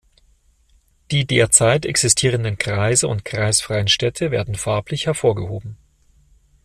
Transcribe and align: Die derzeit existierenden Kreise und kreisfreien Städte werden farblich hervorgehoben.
Die 1.11 1.27
derzeit 1.27 1.85
existierenden 1.85 2.57
Kreise 2.57 3.07
und 3.07 3.23
kreisfreien 3.23 3.87
Städte 3.87 4.31
werden 4.31 4.55
farblich 4.55 5.05
hervorgehoben. 5.05 5.77